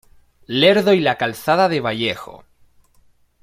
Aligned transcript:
Lerdo 0.47 0.93
y 0.93 0.99
la 0.99 1.15
Calzada 1.19 1.69
de 1.69 1.79
Vallejo. 1.79 2.43